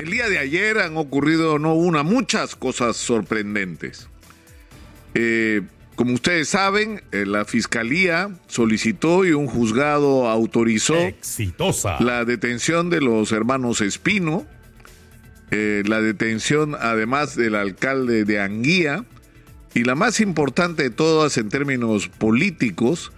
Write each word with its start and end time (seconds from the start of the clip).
El 0.00 0.10
día 0.10 0.30
de 0.30 0.38
ayer 0.38 0.78
han 0.78 0.96
ocurrido 0.96 1.58
no 1.58 1.74
una, 1.74 2.02
muchas 2.02 2.56
cosas 2.56 2.96
sorprendentes. 2.96 4.08
Eh, 5.12 5.60
como 5.94 6.14
ustedes 6.14 6.48
saben, 6.48 7.02
eh, 7.12 7.26
la 7.26 7.44
fiscalía 7.44 8.30
solicitó 8.46 9.26
y 9.26 9.32
un 9.32 9.46
juzgado 9.46 10.30
autorizó 10.30 10.94
Exitosa. 10.94 12.00
la 12.00 12.24
detención 12.24 12.88
de 12.88 13.02
los 13.02 13.30
hermanos 13.32 13.82
Espino, 13.82 14.46
eh, 15.50 15.82
la 15.84 16.00
detención 16.00 16.76
además 16.80 17.36
del 17.36 17.54
alcalde 17.54 18.24
de 18.24 18.40
Anguía 18.40 19.04
y 19.74 19.84
la 19.84 19.96
más 19.96 20.20
importante 20.20 20.84
de 20.84 20.90
todas 20.90 21.36
en 21.36 21.50
términos 21.50 22.08
políticos, 22.08 23.12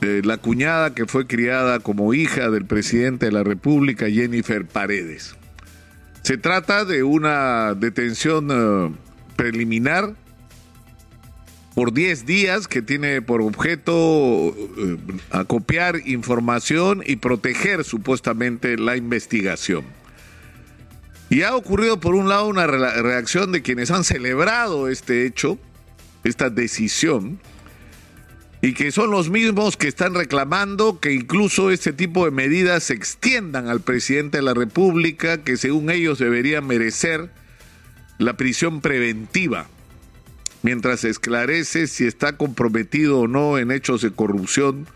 la 0.00 0.36
cuñada 0.36 0.94
que 0.94 1.06
fue 1.06 1.26
criada 1.26 1.80
como 1.80 2.12
hija 2.12 2.50
del 2.50 2.66
presidente 2.66 3.26
de 3.26 3.32
la 3.32 3.42
República, 3.42 4.08
Jennifer 4.08 4.64
Paredes. 4.64 5.37
Se 6.28 6.36
trata 6.36 6.84
de 6.84 7.04
una 7.04 7.72
detención 7.72 8.48
eh, 8.50 8.94
preliminar 9.34 10.14
por 11.74 11.94
10 11.94 12.26
días 12.26 12.68
que 12.68 12.82
tiene 12.82 13.22
por 13.22 13.40
objeto 13.40 13.94
eh, 13.96 14.98
acopiar 15.30 16.06
información 16.06 17.02
y 17.06 17.16
proteger 17.16 17.82
supuestamente 17.82 18.76
la 18.76 18.98
investigación. 18.98 19.86
Y 21.30 21.44
ha 21.44 21.56
ocurrido 21.56 21.98
por 21.98 22.14
un 22.14 22.28
lado 22.28 22.46
una 22.46 22.66
re- 22.66 23.00
reacción 23.00 23.50
de 23.50 23.62
quienes 23.62 23.90
han 23.90 24.04
celebrado 24.04 24.88
este 24.88 25.24
hecho, 25.24 25.58
esta 26.24 26.50
decisión, 26.50 27.40
y 28.68 28.74
que 28.74 28.92
son 28.92 29.10
los 29.10 29.30
mismos 29.30 29.78
que 29.78 29.88
están 29.88 30.12
reclamando 30.12 31.00
que 31.00 31.14
incluso 31.14 31.70
este 31.70 31.94
tipo 31.94 32.26
de 32.26 32.30
medidas 32.30 32.84
se 32.84 32.92
extiendan 32.92 33.66
al 33.66 33.80
presidente 33.80 34.36
de 34.36 34.42
la 34.42 34.52
República, 34.52 35.42
que 35.42 35.56
según 35.56 35.88
ellos 35.88 36.18
debería 36.18 36.60
merecer 36.60 37.30
la 38.18 38.36
prisión 38.36 38.82
preventiva, 38.82 39.68
mientras 40.62 41.00
se 41.00 41.08
esclarece 41.08 41.86
si 41.86 42.06
está 42.06 42.36
comprometido 42.36 43.20
o 43.20 43.26
no 43.26 43.56
en 43.56 43.70
hechos 43.70 44.02
de 44.02 44.10
corrupción 44.10 44.86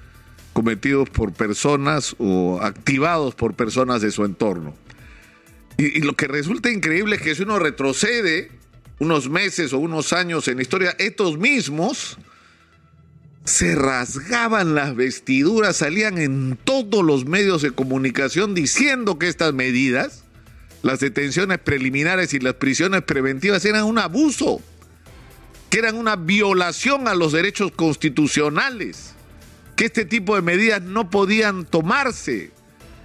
cometidos 0.53 1.09
por 1.09 1.33
personas 1.33 2.15
o 2.19 2.61
activados 2.61 3.35
por 3.35 3.55
personas 3.55 4.03
de 4.03 4.11
su 4.11 4.27
entorno. 4.27 4.75
Y, 5.79 5.97
y 5.97 6.01
lo 6.03 6.13
que 6.13 6.29
resulta 6.29 6.71
increíble 6.71 7.17
es 7.17 7.23
que 7.23 7.35
si 7.35 7.45
uno 7.45 7.59
retrocede 7.59 8.51
unos 8.99 9.31
meses 9.31 9.73
o 9.73 9.79
unos 9.79 10.13
años 10.13 10.47
en 10.47 10.57
la 10.57 10.63
historia, 10.63 10.95
estos 10.99 11.39
mismos 11.39 12.19
se 13.45 13.75
rasgaban 13.75 14.75
las 14.75 14.95
vestiduras, 14.95 15.77
salían 15.77 16.19
en 16.19 16.57
todos 16.63 17.05
los 17.05 17.25
medios 17.27 17.63
de 17.63 17.73
comunicación 17.73 18.55
diciendo 18.55 19.19
que 19.19 19.29
estas 19.29 19.53
medidas, 19.53 20.25
las 20.83 21.01
detenciones 21.01 21.59
preliminares 21.59 22.35
y 22.35 22.39
las 22.39 22.55
prisiones 22.55 23.03
preventivas, 23.03 23.65
eran 23.65 23.85
un 23.85 23.99
abuso, 23.99 24.61
que 25.71 25.79
eran 25.79 25.97
una 25.97 26.17
violación 26.17 27.09
a 27.09 27.15
los 27.15 27.33
derechos 27.33 27.73
constitucionales, 27.73 29.15
que 29.75 29.87
este 29.87 30.05
tipo 30.05 30.37
de 30.37 30.43
medidas 30.43 30.83
no 30.83 31.11
podían 31.11 31.65
tomarse, 31.65 32.53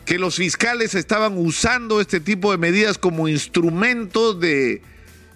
que 0.05 0.19
los 0.19 0.35
fiscales 0.35 0.93
estaban 0.93 1.37
usando 1.37 1.99
este 1.99 2.19
tipo 2.19 2.51
de 2.51 2.57
medidas 2.57 2.97
como 2.97 3.27
instrumento 3.27 4.33
de 4.33 4.83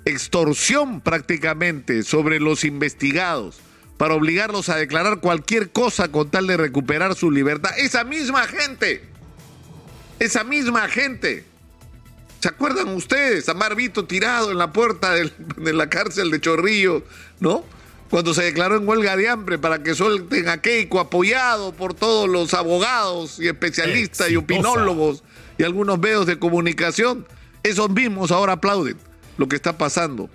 extorsión 0.06 1.02
prácticamente 1.02 2.04
sobre 2.04 2.40
los 2.40 2.64
investigados 2.64 3.62
para 4.02 4.16
obligarlos 4.16 4.68
a 4.70 4.78
declarar 4.78 5.20
cualquier 5.20 5.70
cosa 5.70 6.08
con 6.08 6.28
tal 6.32 6.48
de 6.48 6.58
recuperar 6.58 7.14
su 7.14 7.30
libertad. 7.30 7.70
Esa 7.78 8.04
misma 8.04 8.48
gente, 8.48 9.04
esa 10.18 10.44
misma 10.44 10.88
gente. 10.88 11.46
¿Se 12.40 12.48
acuerdan 12.48 12.88
ustedes 12.96 13.48
a 13.48 13.54
Marvito 13.54 14.06
tirado 14.06 14.50
en 14.50 14.58
la 14.58 14.74
puerta 14.74 15.12
del- 15.14 15.32
de 15.56 15.74
la 15.74 15.88
cárcel 15.88 16.32
de 16.32 16.42
Chorrillo, 16.42 17.04
no? 17.40 17.64
Cuando 18.10 18.34
se 18.34 18.42
declaró 18.42 18.76
en 18.78 18.88
huelga 18.90 19.16
de 19.16 19.30
hambre 19.30 19.60
para 19.60 19.84
que 19.84 19.94
suelten 19.94 20.50
a 20.50 20.60
Keiko, 20.64 21.00
apoyado 21.00 21.72
por 21.72 21.94
todos 21.94 22.28
los 22.28 22.56
abogados 22.56 23.40
y 23.40 23.50
especialistas 23.50 24.32
y 24.32 24.36
opinólogos 24.36 25.24
y 25.60 25.64
algunos 25.64 26.00
medios 26.00 26.26
de 26.26 26.40
comunicación. 26.40 27.28
Esos 27.62 27.92
mismos 27.92 28.32
ahora 28.32 28.54
aplauden 28.54 28.98
lo 29.38 29.48
que 29.48 29.58
está 29.58 29.78
pasando 29.78 30.28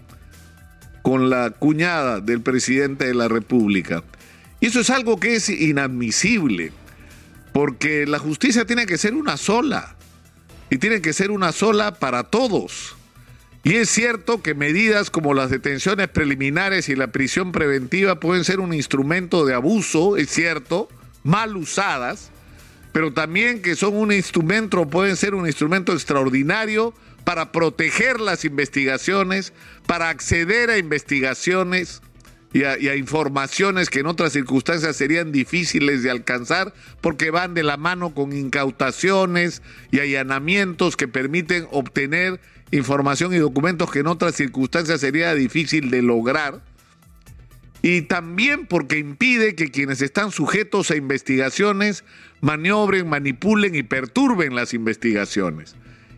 con 1.06 1.30
la 1.30 1.50
cuñada 1.50 2.18
del 2.18 2.40
presidente 2.40 3.06
de 3.06 3.14
la 3.14 3.28
República. 3.28 4.02
Y 4.58 4.66
eso 4.66 4.80
es 4.80 4.90
algo 4.90 5.20
que 5.20 5.36
es 5.36 5.48
inadmisible, 5.48 6.72
porque 7.52 8.06
la 8.06 8.18
justicia 8.18 8.64
tiene 8.64 8.86
que 8.86 8.98
ser 8.98 9.14
una 9.14 9.36
sola, 9.36 9.94
y 10.68 10.78
tiene 10.78 11.00
que 11.00 11.12
ser 11.12 11.30
una 11.30 11.52
sola 11.52 11.94
para 11.94 12.24
todos. 12.24 12.96
Y 13.62 13.74
es 13.74 13.88
cierto 13.88 14.42
que 14.42 14.54
medidas 14.54 15.10
como 15.10 15.32
las 15.32 15.50
detenciones 15.50 16.08
preliminares 16.08 16.88
y 16.88 16.96
la 16.96 17.12
prisión 17.12 17.52
preventiva 17.52 18.18
pueden 18.18 18.42
ser 18.42 18.58
un 18.58 18.74
instrumento 18.74 19.46
de 19.46 19.54
abuso, 19.54 20.16
es 20.16 20.28
cierto, 20.28 20.88
mal 21.22 21.56
usadas, 21.56 22.32
pero 22.90 23.12
también 23.12 23.62
que 23.62 23.76
son 23.76 23.94
un 23.94 24.10
instrumento, 24.10 24.90
pueden 24.90 25.14
ser 25.14 25.36
un 25.36 25.46
instrumento 25.46 25.92
extraordinario 25.92 26.94
para 27.26 27.50
proteger 27.50 28.20
las 28.20 28.44
investigaciones, 28.44 29.52
para 29.84 30.10
acceder 30.10 30.70
a 30.70 30.78
investigaciones 30.78 32.00
y 32.52 32.62
a, 32.62 32.94
informaciones 32.94 33.90
que 33.90 33.98
en 33.98 34.06
otras 34.06 34.32
circunstancias 34.32 34.94
serían 34.94 35.32
difíciles 35.32 36.04
de 36.04 36.12
alcanzar 36.12 36.72
porque 37.00 37.32
van 37.32 37.52
de 37.54 37.64
la 37.64 37.76
mano 37.78 38.14
con 38.14 38.32
incautaciones 38.32 39.60
y 39.90 39.98
allanamientos 39.98 40.96
que 40.96 41.08
permiten 41.08 41.66
obtener 41.72 42.40
información 42.70 43.34
y 43.34 43.38
documentos 43.38 43.90
que 43.90 43.98
en 43.98 44.06
otras 44.06 44.36
circunstancias 44.36 45.00
sería 45.00 45.34
difícil 45.34 45.90
de 45.90 46.02
lograr 46.02 46.62
y 47.82 48.02
también 48.02 48.66
porque 48.68 48.98
impide 48.98 49.56
que 49.56 49.72
quienes 49.72 50.00
están 50.00 50.30
sujetos 50.30 50.92
a 50.92 50.96
investigaciones 50.96 52.04
maniobren, 52.40 53.08
manipulen 53.08 53.74
y 53.74 53.82
perturben 53.82 54.54
las 54.54 54.74
investigaciones. 54.74 55.74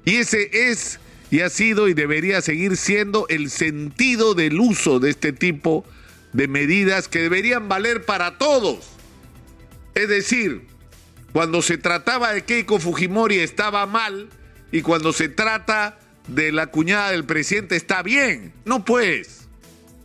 Y 0.09 0.17
ese 0.17 0.49
es 0.71 1.01
y 1.31 1.41
ha 1.41 1.51
sido 1.51 1.87
y 1.87 1.93
debería 1.93 2.41
seguir 2.41 2.79
siendo 2.79 3.27
el 3.29 3.51
sentido 3.51 4.33
del 4.33 4.59
uso 4.59 5.01
de 5.01 5.11
este 5.11 5.35
tipo 5.35 5.85
de 6.33 6.49
medidas 6.49 7.09
que 7.09 7.19
deberían 7.19 7.69
valer 7.69 8.07
para 8.07 8.39
todos. 8.39 8.89
Es 9.95 10.09
decir, 10.09 10.67
cuando 11.35 11.61
se 11.61 11.77
trataba 11.77 12.33
de 12.33 12.43
Keiko 12.43 12.79
Fujimori 12.79 13.41
estaba 13.41 13.85
mal 13.85 14.31
y 14.73 14.81
cuando 14.81 15.13
se 15.13 15.29
trata 15.29 15.99
de 16.27 16.53
la 16.53 16.69
cuñada 16.69 17.11
del 17.11 17.27
presidente 17.27 17.77
está 17.77 18.03
bien. 18.03 18.55
No 18.65 18.87
pues. 18.87 19.47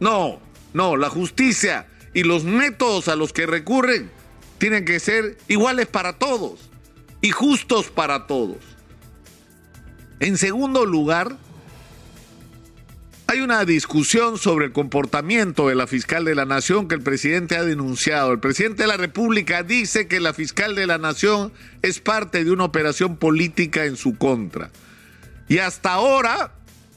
No, 0.02 0.42
no, 0.74 0.98
la 0.98 1.10
justicia 1.10 1.88
y 2.14 2.24
los 2.24 2.44
métodos 2.44 3.08
a 3.08 3.16
los 3.16 3.32
que 3.32 3.46
recurren 3.46 4.12
tienen 4.58 4.84
que 4.84 5.00
ser 5.00 5.38
iguales 5.48 5.88
para 5.88 6.20
todos 6.20 6.70
y 7.22 7.32
justos 7.32 7.86
para 7.86 8.28
todos. 8.28 8.73
En 10.20 10.38
segundo 10.38 10.86
lugar, 10.86 11.38
hay 13.28 13.40
una 13.40 13.66
discusión 13.66 14.38
sobre 14.38 14.66
el 14.66 14.74
comportamiento 14.74 15.68
de 15.68 15.76
la 15.76 15.88
fiscal 15.88 16.24
de 16.24 16.36
la 16.36 16.46
Nación 16.46 16.88
que 16.88 16.96
el 16.96 17.02
presidente 17.02 17.58
ha 17.58 17.64
denunciado. 17.64 18.32
El 18.32 18.40
presidente 18.40 18.84
de 18.84 18.88
la 18.88 18.98
República 18.98 19.64
dice 19.64 20.08
que 20.08 20.20
la 20.20 20.34
fiscal 20.34 20.76
de 20.76 20.86
la 20.86 20.98
Nación 20.98 21.52
es 21.82 22.00
parte 22.00 22.44
de 22.44 22.52
una 22.52 22.66
operación 22.66 23.18
política 23.18 23.86
en 23.86 23.96
su 23.96 24.18
contra. 24.18 24.70
Y 25.48 25.58
hasta 25.58 25.94
ahora, 25.94 26.54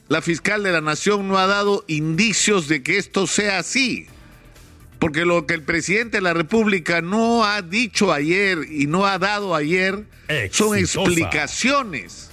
la 0.09 0.21
fiscal 0.21 0.63
de 0.63 0.71
la 0.71 0.81
Nación 0.81 1.27
no 1.27 1.37
ha 1.37 1.47
dado 1.47 1.83
indicios 1.87 2.67
de 2.67 2.83
que 2.83 2.97
esto 2.97 3.25
sea 3.25 3.59
así. 3.59 4.07
Porque 4.99 5.25
lo 5.25 5.45
que 5.45 5.53
el 5.53 5.63
presidente 5.63 6.17
de 6.17 6.21
la 6.21 6.33
República 6.33 7.01
no 7.01 7.45
ha 7.45 7.61
dicho 7.61 8.13
ayer 8.13 8.59
y 8.69 8.87
no 8.87 9.05
ha 9.05 9.17
dado 9.17 9.55
ayer 9.55 10.05
son 10.51 10.77
explicaciones 10.77 12.31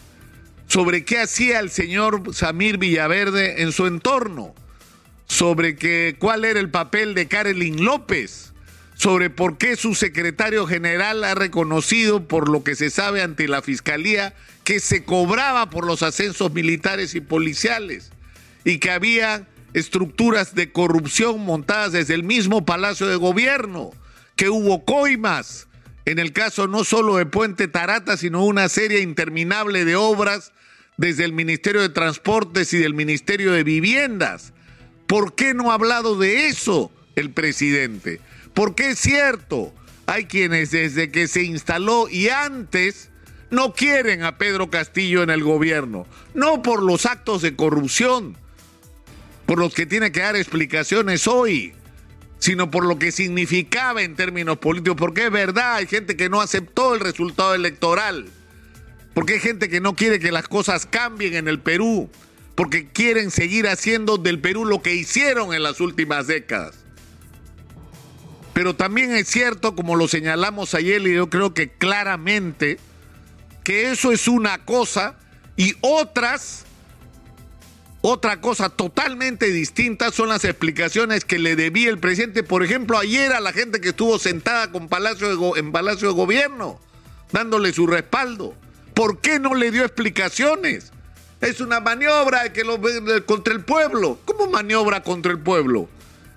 sobre 0.75 1.05
qué 1.05 1.21
hacía 1.21 1.61
el 1.61 1.71
señor 1.71 2.35
Samir 2.35 2.79
Villaverde 2.79 3.63
en 3.63 3.71
su 3.71 3.87
entorno, 3.87 4.57
sobre 5.29 5.77
cuál 6.19 6.45
era 6.45 6.59
el 6.59 6.69
papel 6.69 7.15
de 7.15 7.29
Karelin 7.29 7.85
López, 7.85 8.53
sobre 8.97 9.31
por 9.31 9.57
qué 9.57 9.77
su 9.77 9.95
secretario 9.95 10.67
general 10.67 11.23
ha 11.23 11.37
reconocido 11.37 12.27
por 12.27 12.49
lo 12.49 12.65
que 12.65 12.75
se 12.75 12.91
sabe 12.91 13.23
ante 13.23 13.47
la 13.47 13.63
fiscalía 13.63 14.35
que 14.65 14.81
se 14.81 15.05
cobraba 15.05 15.71
por 15.71 15.87
los 15.87 16.03
ascensos 16.03 16.53
militares 16.53 17.15
y 17.15 17.21
policiales 17.21 18.11
y 18.65 18.79
que 18.79 18.91
había 18.91 19.47
estructuras 19.75 20.57
de 20.57 20.73
corrupción 20.73 21.39
montadas 21.39 21.93
desde 21.93 22.15
el 22.15 22.25
mismo 22.25 22.65
Palacio 22.65 23.07
de 23.07 23.15
Gobierno, 23.15 23.93
que 24.35 24.49
hubo 24.49 24.85
coimas 24.85 25.69
en 26.05 26.19
el 26.19 26.33
caso 26.33 26.67
no 26.67 26.83
solo 26.83 27.15
de 27.15 27.27
Puente 27.27 27.69
Tarata, 27.69 28.17
sino 28.17 28.45
una 28.45 28.69
serie 28.69 29.03
interminable 29.03 29.85
de 29.85 29.95
obras 29.95 30.53
desde 30.97 31.25
el 31.25 31.33
Ministerio 31.33 31.81
de 31.81 31.89
Transportes 31.89 32.73
y 32.73 32.79
del 32.79 32.95
Ministerio 32.95 33.53
de 33.53 33.65
Viviendas. 33.65 34.53
¿Por 35.07 35.35
qué 35.35 35.55
no 35.55 35.71
ha 35.71 35.75
hablado 35.75 36.17
de 36.19 36.49
eso 36.49 36.91
el 37.17 37.31
presidente? 37.31 38.21
Porque 38.55 38.91
es 38.91 38.99
cierto, 38.99 39.75
hay 40.07 40.27
quienes 40.27 40.71
desde 40.71 41.11
que 41.11 41.29
se 41.29 41.43
instaló 41.43 42.09
y 42.09 42.29
antes 42.29 43.11
no 43.51 43.73
quieren 43.73 44.23
a 44.23 44.39
Pedro 44.39 44.71
Castillo 44.71 45.23
en 45.23 45.31
el 45.31 45.43
gobierno, 45.43 46.07
no 46.35 46.63
por 46.63 46.83
los 46.83 47.07
actos 47.07 47.43
de 47.43 47.55
corrupción, 47.55 48.37
por 49.47 49.59
los 49.59 49.75
que 49.75 49.87
tiene 49.87 50.13
que 50.13 50.21
dar 50.21 50.37
explicaciones 50.37 51.27
hoy, 51.29 51.75
sino 52.39 52.71
por 52.71 52.85
lo 52.85 52.99
que 52.99 53.13
significaba 53.13 54.03
en 54.03 54.17
términos 54.17 54.59
políticos, 54.59 54.97
porque 54.99 55.27
es 55.27 55.31
verdad, 55.31 55.77
hay 55.77 55.87
gente 55.87 56.17
que 56.17 56.29
no 56.29 56.41
aceptó 56.41 56.95
el 56.95 57.01
resultado 57.01 57.55
electoral, 57.55 58.27
porque 59.15 59.35
hay 59.35 59.41
gente 59.41 59.69
que 59.69 59.81
no 59.81 59.95
quiere 59.95 60.19
que 60.19 60.33
las 60.33 60.49
cosas 60.49 60.87
cambien 60.87 61.35
en 61.35 61.49
el 61.49 61.61
Perú, 61.61 62.11
porque 62.57 62.89
quieren 62.89 63.31
seguir 63.31 63.69
haciendo 63.69 64.17
del 64.17 64.41
Perú 64.41 64.65
lo 64.65 64.83
que 64.83 64.95
hicieron 64.95 65.55
en 65.55 65.63
las 65.63 65.81
últimas 65.81 66.27
décadas. 66.27 66.75
Pero 68.53 68.75
también 68.75 69.13
es 69.15 69.29
cierto, 69.29 69.75
como 69.75 69.97
lo 69.97 70.09
señalamos 70.09 70.75
ayer, 70.75 71.01
y 71.07 71.15
yo 71.15 71.31
creo 71.31 71.55
que 71.55 71.71
claramente, 71.71 72.79
que 73.63 73.91
eso 73.91 74.13
es 74.13 74.29
una 74.29 74.65
cosa 74.65 75.17
y 75.57 75.75
otras, 75.81 76.65
otra 78.01 78.41
cosa 78.41 78.69
totalmente 78.69 79.47
distinta 79.47 80.13
son 80.13 80.29
las 80.29 80.45
explicaciones 80.45 81.25
que 81.25 81.39
le 81.39 81.57
debía 81.57 81.89
el 81.89 81.99
presidente, 81.99 82.43
por 82.43 82.65
ejemplo, 82.65 82.99
ayer 82.99 83.33
a 83.33 83.41
la 83.41 83.53
gente 83.53 83.81
que 83.81 83.91
estuvo 83.91 84.19
sentada 84.19 84.71
con 84.71 84.89
Palacio 84.89 85.57
en 85.57 85.73
Palacio 85.73 86.09
de 86.09 86.15
Gobierno, 86.15 86.81
dándole 87.33 87.73
su 87.73 87.87
respaldo. 87.87 88.55
¿Por 88.95 89.21
qué 89.21 89.41
no 89.41 89.55
le 89.55 89.71
dio 89.71 89.85
explicaciones? 89.85 90.93
Es 91.41 91.61
una 91.61 91.81
maniobra 91.81 92.53
que 92.53 92.65
lo, 92.65 92.81
contra 93.27 93.53
el 93.53 93.65
pueblo. 93.65 94.19
¿Cómo 94.25 94.49
maniobra 94.49 95.03
contra 95.03 95.33
el 95.33 95.41
pueblo? 95.41 95.89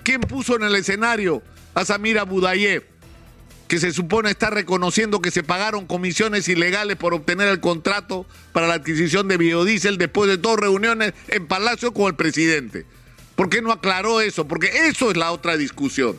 ¿Quién 0.03 0.21
puso 0.21 0.55
en 0.55 0.63
el 0.63 0.75
escenario 0.75 1.43
a 1.75 1.85
Samira 1.85 2.23
Budayev, 2.23 2.83
que 3.67 3.79
se 3.79 3.93
supone 3.93 4.31
está 4.31 4.49
reconociendo 4.49 5.21
que 5.21 5.29
se 5.29 5.43
pagaron 5.43 5.85
comisiones 5.85 6.49
ilegales 6.49 6.97
por 6.97 7.13
obtener 7.13 7.47
el 7.49 7.59
contrato 7.59 8.25
para 8.51 8.67
la 8.67 8.75
adquisición 8.75 9.27
de 9.27 9.37
biodiesel 9.37 9.97
después 9.97 10.29
de 10.29 10.37
dos 10.37 10.59
reuniones 10.59 11.13
en 11.27 11.45
Palacio 11.45 11.93
con 11.93 12.07
el 12.07 12.15
presidente. 12.15 12.85
¿Por 13.35 13.49
qué 13.49 13.61
no 13.61 13.71
aclaró 13.71 14.21
eso? 14.21 14.47
Porque 14.47 14.87
eso 14.87 15.11
es 15.11 15.17
la 15.17 15.31
otra 15.31 15.57
discusión. 15.57 16.17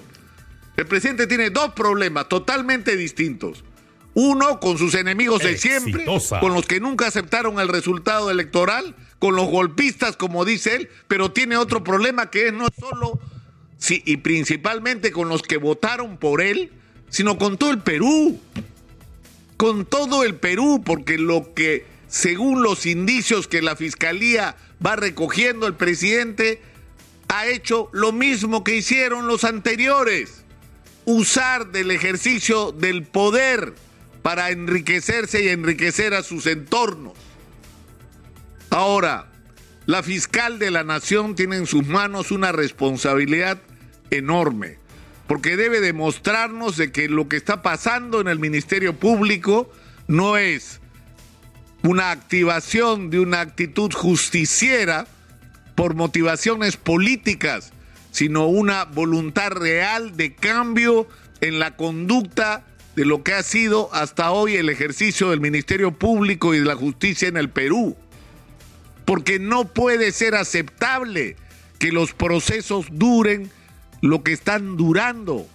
El 0.77 0.87
presidente 0.87 1.27
tiene 1.27 1.51
dos 1.51 1.73
problemas 1.73 2.29
totalmente 2.29 2.97
distintos. 2.97 3.65
Uno, 4.21 4.59
con 4.59 4.79
sus 4.79 4.97
enemigos 4.97 5.45
de 5.45 5.57
siempre, 5.57 6.05
con 6.41 6.53
los 6.53 6.67
que 6.67 6.81
nunca 6.81 7.07
aceptaron 7.07 7.61
el 7.61 7.69
resultado 7.69 8.33
electoral, 8.33 8.97
con 9.21 9.37
los 9.37 9.47
golpistas, 9.47 10.17
como 10.17 10.45
dice 10.45 10.75
él, 10.75 10.89
pero 11.07 11.31
tiene 11.31 11.57
otro 11.57 11.85
problema 11.85 12.29
que 12.29 12.49
es 12.49 12.53
no 12.53 12.67
solo 12.77 13.21
sí, 13.79 14.03
y 14.05 14.17
principalmente 14.17 15.13
con 15.13 15.29
los 15.29 15.43
que 15.43 15.57
votaron 15.57 16.17
por 16.17 16.41
él, 16.43 16.73
sino 17.09 17.39
con 17.39 17.59
todo 17.59 17.71
el 17.71 17.79
Perú. 17.79 18.41
Con 19.57 19.87
todo 19.87 20.25
el 20.25 20.35
Perú, 20.35 20.83
porque 20.85 21.17
lo 21.17 21.55
que, 21.55 21.87
según 22.09 22.65
los 22.65 22.87
indicios 22.87 23.47
que 23.47 23.63
la 23.63 23.77
Fiscalía 23.77 24.57
va 24.85 24.97
recogiendo 24.97 25.69
el 25.69 25.75
presidente, 25.75 26.61
ha 27.29 27.47
hecho 27.47 27.89
lo 27.93 28.11
mismo 28.11 28.65
que 28.65 28.75
hicieron 28.75 29.29
los 29.29 29.45
anteriores. 29.45 30.43
Usar 31.05 31.71
del 31.71 31.93
ejercicio 31.93 32.73
del 32.73 33.05
poder 33.05 33.75
para 34.23 34.51
enriquecerse 34.51 35.43
y 35.45 35.49
enriquecer 35.49 36.15
a 36.15 36.23
sus 36.23 36.47
entornos. 36.47 37.15
Ahora, 38.71 39.31
la 39.87 40.03
fiscal 40.03 40.59
de 40.59 40.71
la 40.71 40.85
nación 40.85 41.35
tiene 41.35 41.57
en 41.57 41.67
sus 41.67 41.87
manos 41.87 42.31
una 42.31 42.53
responsabilidad 42.53 43.59
enorme, 44.11 44.79
porque 45.27 45.57
debe 45.57 45.81
demostrarnos 45.81 46.77
de 46.77 46.93
que 46.93 47.09
lo 47.09 47.29
que 47.29 47.37
está 47.37 47.63
pasando 47.63 48.21
en 48.21 48.29
el 48.29 48.39
Ministerio 48.39 48.95
Público 48.95 49.73
no 50.07 50.37
es 50.37 50.81
una 51.83 52.11
activación 52.11 53.11
de 53.11 53.21
una 53.21 53.41
actitud 53.41 53.93
justiciera 53.93 55.07
por 55.75 55.95
motivaciones 55.95 56.77
políticas, 56.77 57.73
sino 58.11 58.47
una 58.47 58.85
voluntad 58.85 59.53
real 59.53 60.17
de 60.17 60.35
cambio 60.35 61.09
en 61.41 61.59
la 61.59 61.77
conducta 61.77 62.67
de 62.99 63.05
lo 63.05 63.23
que 63.23 63.33
ha 63.33 63.45
sido 63.45 63.91
hasta 63.95 64.33
hoy 64.33 64.57
el 64.57 64.69
ejercicio 64.69 65.31
del 65.31 65.39
Ministerio 65.39 65.93
Público 65.93 66.53
y 66.53 66.59
de 66.59 66.65
la 66.65 66.75
Justicia 66.75 67.29
en 67.29 67.37
el 67.37 67.49
Perú. 67.49 67.97
Porque 69.05 69.39
no 69.39 69.69
puede 69.73 70.11
ser 70.11 70.35
aceptable 70.35 71.37
que 71.79 71.93
los 71.93 72.13
procesos 72.13 72.87
duren 72.91 73.53
lo 74.01 74.25
que 74.25 74.33
están 74.33 74.77
durando. 74.77 75.47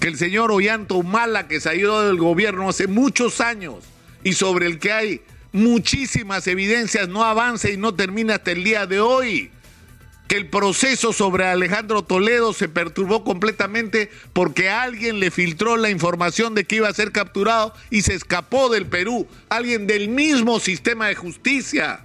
Que 0.00 0.08
el 0.08 0.18
señor 0.18 0.52
Ollanta 0.52 0.92
Humala, 0.92 1.48
que 1.48 1.62
ido 1.74 2.06
del 2.06 2.18
gobierno 2.18 2.68
hace 2.68 2.88
muchos 2.88 3.40
años 3.40 3.76
y 4.22 4.34
sobre 4.34 4.66
el 4.66 4.78
que 4.78 4.92
hay 4.92 5.22
muchísimas 5.52 6.46
evidencias, 6.46 7.08
no 7.08 7.24
avance 7.24 7.72
y 7.72 7.78
no 7.78 7.94
termina 7.94 8.34
hasta 8.34 8.50
el 8.50 8.64
día 8.64 8.86
de 8.86 9.00
hoy. 9.00 9.50
Que 10.30 10.36
el 10.36 10.46
proceso 10.46 11.12
sobre 11.12 11.44
Alejandro 11.44 12.04
Toledo 12.04 12.52
se 12.52 12.68
perturbó 12.68 13.24
completamente 13.24 14.12
porque 14.32 14.68
alguien 14.68 15.18
le 15.18 15.32
filtró 15.32 15.76
la 15.76 15.90
información 15.90 16.54
de 16.54 16.62
que 16.62 16.76
iba 16.76 16.88
a 16.88 16.94
ser 16.94 17.10
capturado 17.10 17.74
y 17.90 18.02
se 18.02 18.14
escapó 18.14 18.68
del 18.68 18.86
Perú. 18.86 19.26
Alguien 19.48 19.88
del 19.88 20.08
mismo 20.08 20.60
sistema 20.60 21.08
de 21.08 21.16
justicia 21.16 22.04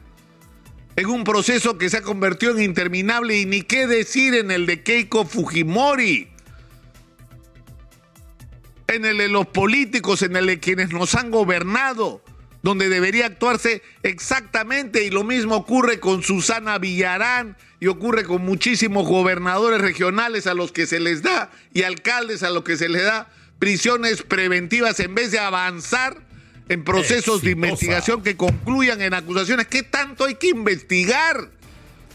en 0.96 1.06
un 1.06 1.24
proceso 1.24 1.78
que 1.78 1.88
se 1.88 1.98
ha 1.98 2.02
convertido 2.02 2.54
en 2.54 2.64
interminable 2.64 3.38
y 3.38 3.46
ni 3.46 3.62
qué 3.62 3.86
decir 3.86 4.34
en 4.34 4.50
el 4.50 4.66
de 4.66 4.82
Keiko 4.82 5.26
Fujimori, 5.26 6.30
en 8.88 9.06
el 9.06 9.20
de 9.20 9.28
los 9.28 9.46
políticos, 9.46 10.24
en 10.24 10.36
el 10.36 10.48
de 10.48 10.60
quienes 10.60 10.90
nos 10.90 11.14
han 11.14 11.30
gobernado, 11.30 12.24
donde 12.66 12.90
debería 12.90 13.28
actuarse 13.28 13.84
exactamente 14.02 15.06
y 15.06 15.12
lo 15.12 15.24
mismo 15.24 15.56
ocurre 15.56 16.00
con 16.00 16.24
Susana 16.24 16.80
Villarán 16.80 17.56
y 17.80 17.86
ocurre 17.86 18.24
con 18.24 18.44
muchísimos 18.44 19.08
gobernadores 19.08 19.80
regionales 19.80 20.48
a 20.48 20.56
los 20.56 20.72
que 20.72 20.88
se 20.88 21.00
les 21.00 21.22
da 21.22 21.52
y 21.76 21.84
alcaldes 21.84 22.42
a 22.42 22.50
los 22.50 22.64
que 22.64 22.76
se 22.76 22.90
les 22.90 23.04
da 23.04 23.30
prisiones 23.60 24.24
preventivas 24.24 25.00
en 25.00 25.14
vez 25.14 25.30
de 25.30 25.38
avanzar 25.38 26.18
en 26.68 26.84
procesos 26.84 27.44
de 27.44 27.52
investigación 27.52 28.24
que 28.24 28.36
concluyan 28.36 29.00
en 29.00 29.14
acusaciones. 29.14 29.68
¿Qué 29.68 29.84
tanto 29.84 30.26
hay 30.26 30.34
que 30.34 30.48
investigar? 30.48 31.52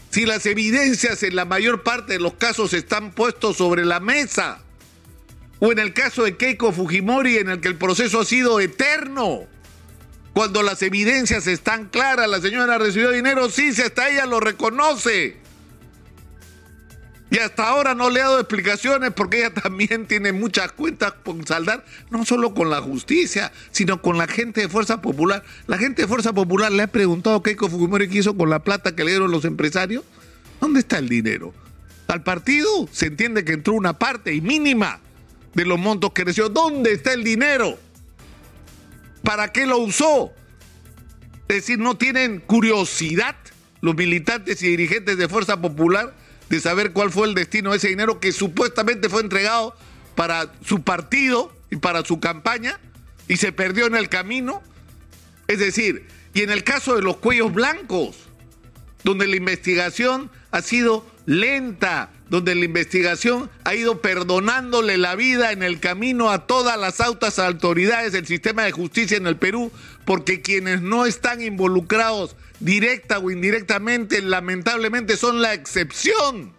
Si 0.09 0.25
las 0.25 0.45
evidencias 0.45 1.23
en 1.23 1.37
la 1.37 1.45
mayor 1.45 1.81
parte 1.83 2.11
de 2.11 2.19
los 2.19 2.33
casos 2.33 2.73
están 2.73 3.11
puestos 3.11 3.55
sobre 3.55 3.85
la 3.85 4.01
mesa. 4.01 4.61
O 5.59 5.71
en 5.71 5.79
el 5.79 5.93
caso 5.93 6.25
de 6.25 6.35
Keiko 6.35 6.73
Fujimori, 6.73 7.37
en 7.37 7.47
el 7.47 7.61
que 7.61 7.69
el 7.69 7.77
proceso 7.77 8.19
ha 8.19 8.25
sido 8.25 8.59
eterno. 8.59 9.47
Cuando 10.33 10.63
las 10.63 10.81
evidencias 10.81 11.45
están 11.47 11.87
claras, 11.89 12.29
la 12.29 12.39
señora 12.39 12.77
recibió 12.77 13.11
dinero, 13.11 13.49
sí, 13.49 13.73
si 13.73 13.81
hasta 13.81 14.09
ella 14.09 14.25
lo 14.25 14.39
reconoce. 14.39 15.37
Y 17.31 17.39
hasta 17.39 17.69
ahora 17.69 17.95
no 17.95 18.09
le 18.09 18.21
ha 18.21 18.25
dado 18.25 18.39
explicaciones 18.39 19.11
porque 19.11 19.39
ella 19.39 19.53
también 19.63 20.05
tiene 20.05 20.33
muchas 20.33 20.73
cuentas 20.73 21.13
por 21.23 21.45
saldar, 21.45 21.85
no 22.09 22.25
solo 22.25 22.53
con 22.53 22.69
la 22.69 22.81
justicia, 22.81 23.51
sino 23.71 24.01
con 24.01 24.17
la 24.17 24.27
gente 24.27 24.61
de 24.61 24.69
Fuerza 24.69 25.01
Popular. 25.01 25.43
La 25.67 25.77
gente 25.77 26.01
de 26.01 26.07
Fuerza 26.09 26.33
Popular 26.33 26.71
le 26.71 26.83
ha 26.83 26.87
preguntado 26.87 27.37
a 27.37 27.43
Keiko 27.43 27.69
Fujimori 27.69 28.09
qué 28.09 28.19
hizo 28.19 28.35
con 28.35 28.49
la 28.49 28.59
plata 28.59 28.95
que 28.95 29.05
le 29.05 29.11
dieron 29.11 29.31
los 29.31 29.45
empresarios. 29.45 30.03
¿Dónde 30.59 30.81
está 30.81 30.97
el 30.97 31.07
dinero? 31.07 31.53
Al 32.07 32.21
partido 32.23 32.89
se 32.91 33.07
entiende 33.07 33.45
que 33.45 33.53
entró 33.53 33.73
una 33.73 33.97
parte 33.97 34.33
y 34.33 34.41
mínima 34.41 34.99
de 35.53 35.65
los 35.65 35.79
montos 35.79 36.11
que 36.11 36.25
recibió. 36.25 36.49
¿Dónde 36.49 36.91
está 36.91 37.13
el 37.13 37.23
dinero? 37.23 37.79
¿Para 39.23 39.51
qué 39.51 39.65
lo 39.65 39.77
usó? 39.77 40.31
Es 41.47 41.57
decir, 41.57 41.79
no 41.79 41.97
tienen 41.97 42.39
curiosidad 42.39 43.35
los 43.81 43.95
militantes 43.95 44.61
y 44.61 44.69
dirigentes 44.69 45.17
de 45.17 45.27
Fuerza 45.27 45.59
Popular 45.59 46.13
de 46.49 46.59
saber 46.59 46.93
cuál 46.93 47.11
fue 47.11 47.27
el 47.27 47.33
destino 47.33 47.71
de 47.71 47.77
ese 47.77 47.89
dinero 47.89 48.19
que 48.19 48.31
supuestamente 48.31 49.09
fue 49.09 49.21
entregado 49.21 49.75
para 50.15 50.51
su 50.63 50.83
partido 50.83 51.55
y 51.69 51.77
para 51.77 52.05
su 52.05 52.19
campaña 52.19 52.79
y 53.27 53.37
se 53.37 53.51
perdió 53.51 53.85
en 53.87 53.95
el 53.95 54.09
camino. 54.09 54.61
Es 55.47 55.59
decir, 55.59 56.07
y 56.33 56.41
en 56.41 56.51
el 56.51 56.63
caso 56.63 56.95
de 56.95 57.01
los 57.01 57.17
cuellos 57.17 57.53
blancos, 57.53 58.17
donde 59.03 59.27
la 59.27 59.35
investigación 59.35 60.29
ha 60.51 60.61
sido 60.61 61.05
lenta, 61.25 62.11
donde 62.31 62.55
la 62.55 62.63
investigación 62.63 63.49
ha 63.65 63.75
ido 63.75 63.99
perdonándole 63.99 64.97
la 64.97 65.15
vida 65.15 65.51
en 65.51 65.63
el 65.63 65.81
camino 65.81 66.31
a 66.31 66.47
todas 66.47 66.79
las 66.79 67.01
altas 67.01 67.39
autoridades 67.39 68.13
del 68.13 68.25
sistema 68.25 68.63
de 68.63 68.71
justicia 68.71 69.17
en 69.17 69.27
el 69.27 69.35
Perú, 69.35 69.69
porque 70.05 70.41
quienes 70.41 70.81
no 70.81 71.05
están 71.05 71.41
involucrados 71.41 72.37
directa 72.61 73.19
o 73.19 73.31
indirectamente, 73.31 74.21
lamentablemente 74.21 75.17
son 75.17 75.41
la 75.41 75.53
excepción, 75.53 76.53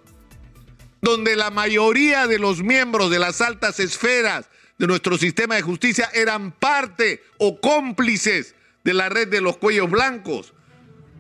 donde 1.01 1.37
la 1.37 1.49
mayoría 1.49 2.27
de 2.27 2.39
los 2.39 2.63
miembros 2.63 3.11
de 3.11 3.21
las 3.21 3.41
altas 3.41 3.81
esferas 3.81 4.51
de 4.77 4.87
nuestro 4.87 5.17
sistema 5.17 5.55
de 5.55 5.63
justicia 5.63 6.11
eran 6.13 6.53
parte 6.53 7.23
o 7.39 7.63
cómplices 7.63 8.55
de 8.85 8.93
la 8.93 9.09
red 9.09 9.29
de 9.29 9.41
los 9.41 9.57
cuellos 9.57 9.91
blancos, 9.91 10.53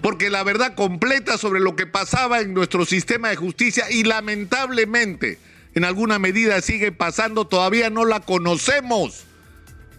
porque 0.02 0.30
la 0.30 0.42
verdad 0.42 0.74
completa 0.74 1.38
sobre 1.38 1.60
lo 1.60 1.76
que 1.76 1.86
pasaba 1.86 2.40
en 2.40 2.52
nuestro 2.52 2.84
sistema 2.84 3.28
de 3.28 3.36
justicia 3.36 3.90
y 3.90 4.02
lamentablemente 4.02 5.38
en 5.74 5.84
alguna 5.84 6.18
medida 6.18 6.60
sigue 6.60 6.92
pasando, 6.92 7.46
todavía 7.46 7.88
no 7.88 8.04
la 8.04 8.20
conocemos. 8.20 9.24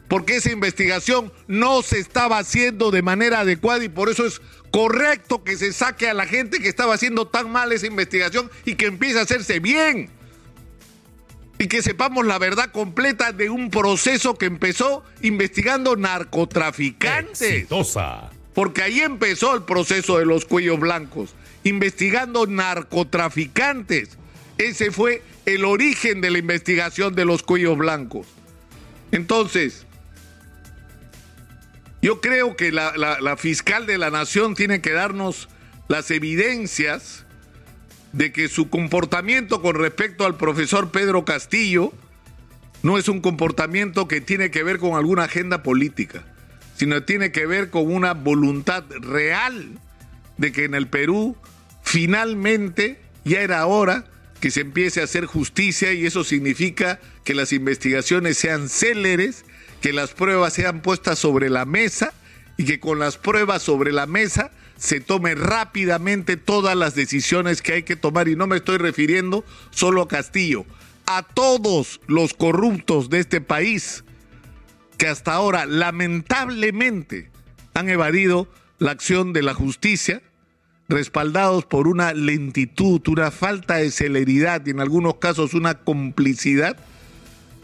porque 0.10 0.36
esa 0.36 0.52
investigación 0.52 1.34
no 1.48 1.82
se 1.82 1.98
estaba 1.98 2.38
haciendo 2.38 2.92
de 2.92 3.02
manera 3.02 3.40
adecuada 3.40 3.84
y 3.84 3.90
por 3.90 4.10
eso 4.10 4.28
es 4.28 4.42
correcto 4.70 5.44
que 5.44 5.58
se 5.58 5.74
saque 5.74 6.08
a 6.08 6.14
la 6.14 6.28
gente 6.28 6.60
que 6.60 6.68
estaba 6.68 6.94
haciendo 6.94 7.28
tan 7.28 7.50
mal 7.50 7.72
esa 7.72 7.88
investigación 7.88 8.52
y 8.64 8.76
que 8.76 8.86
empiece 8.86 9.18
a 9.18 9.24
hacerse 9.24 9.60
bien. 9.60 10.10
Y 11.58 11.68
que 11.68 11.82
sepamos 11.82 12.28
la 12.28 12.38
verdad 12.38 12.72
completa 12.72 13.32
de 13.32 13.50
un 13.50 13.72
proceso 13.72 14.36
que 14.36 14.46
empezó 14.46 15.04
investigando 15.22 15.96
narcotraficantes. 15.96 17.42
Exitosa. 17.42 18.30
Porque 18.54 18.84
ahí 18.84 19.00
empezó 19.00 19.56
el 19.56 19.64
proceso 19.64 20.20
de 20.20 20.26
los 20.26 20.46
cuellos 20.46 20.80
blancos, 20.80 21.34
investigando 21.64 22.46
narcotraficantes. 22.46 24.18
Ese 24.58 24.92
fue 24.92 25.24
el 25.46 25.66
origen 25.66 26.22
de 26.22 26.32
la 26.32 26.38
investigación 26.38 27.16
de 27.16 27.26
los 27.26 27.44
cuellos 27.44 27.78
blancos. 27.78 28.28
Entonces, 29.12 29.86
yo 32.02 32.20
creo 32.20 32.56
que 32.56 32.72
la, 32.72 32.94
la, 32.98 33.38
fiscal 33.38 33.86
de 33.86 33.98
la 33.98 34.12
nación 34.12 34.56
tiene 34.56 34.82
que 34.82 34.92
darnos 34.92 35.48
las 35.88 36.12
evidencias 36.12 37.26
de 38.12 38.34
que 38.34 38.50
su 38.50 38.70
comportamiento 38.70 39.62
con 39.62 39.76
respecto 39.76 40.26
al 40.26 40.36
profesor 40.36 40.92
Pedro 40.92 41.26
Castillo 41.26 41.94
no 42.82 42.98
es 42.98 43.08
un 43.08 43.22
comportamiento 43.22 44.08
que 44.08 44.20
tiene 44.20 44.52
que 44.52 44.64
ver 44.64 44.80
con 44.80 44.96
alguna 44.96 45.24
agenda 45.24 45.64
política, 45.64 46.26
sino 46.76 47.04
tiene 47.04 47.32
que 47.32 47.46
ver 47.46 47.70
con 47.70 47.92
una 47.94 48.14
voluntad 48.14 48.84
real 49.02 49.80
de 50.38 50.52
que 50.52 50.66
en 50.66 50.76
el 50.76 50.88
Perú 50.88 51.38
finalmente 51.84 53.00
ya 53.24 53.42
era 53.42 53.66
hora 53.66 54.06
que 54.40 54.52
se 54.52 54.62
empiece 54.62 55.00
a 55.00 55.06
hacer 55.06 55.26
justicia 55.26 55.94
y 55.94 56.06
eso 56.06 56.24
significa 56.24 57.00
que 57.24 57.34
las 57.34 57.54
investigaciones 57.54 58.38
sean 58.38 58.68
céleres 58.68 59.46
que 59.84 59.92
las 59.92 60.14
pruebas 60.14 60.54
sean 60.54 60.82
puestas 60.82 61.20
sobre 61.20 61.50
la 61.50 61.66
mesa 61.66 62.14
y 62.56 62.64
que 62.64 62.80
con 62.80 63.00
las 63.00 63.18
pruebas 63.18 63.62
sobre 63.62 63.92
la 63.92 64.08
mesa 64.08 64.50
se 64.78 65.02
tomen 65.02 65.38
rápidamente 65.38 66.38
todas 66.38 66.78
las 66.78 66.96
decisiones 66.96 67.62
que 67.62 67.74
hay 67.74 67.84
que 67.84 67.98
tomar. 67.98 68.30
Y 68.30 68.38
no 68.38 68.48
me 68.48 68.56
estoy 68.56 68.78
refiriendo 68.78 69.44
solo 69.72 70.02
a 70.02 70.08
Castillo, 70.08 70.66
a 71.06 71.24
todos 71.24 72.00
los 72.08 72.34
corruptos 72.34 73.10
de 73.10 73.20
este 73.20 73.42
país 73.42 74.06
que 75.04 75.10
hasta 75.10 75.34
ahora 75.34 75.66
lamentablemente 75.66 77.30
han 77.74 77.90
evadido 77.90 78.48
la 78.80 78.92
acción 78.92 79.34
de 79.34 79.42
la 79.42 79.54
justicia, 79.54 80.22
respaldados 80.88 81.66
por 81.66 81.90
una 81.90 82.14
lentitud, 82.14 83.02
una 83.10 83.30
falta 83.30 83.76
de 83.76 83.92
celeridad 83.92 84.66
y 84.66 84.70
en 84.70 84.80
algunos 84.80 85.16
casos 85.16 85.56
una 85.56 85.74
complicidad 85.80 86.78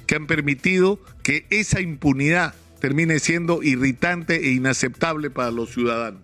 que 0.06 0.16
han 0.16 0.28
permitido 0.28 1.00
que 1.24 1.46
esa 1.50 1.80
impunidad 1.80 2.56
termine 2.82 3.20
siendo 3.20 3.64
irritante 3.64 4.50
e 4.50 4.52
inaceptable 4.52 5.30
para 5.30 5.50
los 5.50 5.70
ciudadanos. 5.70 6.22